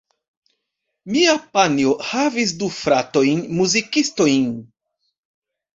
Mia 1.15 1.35
panjo 1.57 1.93
havis 2.13 2.57
du 2.63 2.73
fratojn 2.79 3.47
muzikistojn. 3.61 4.51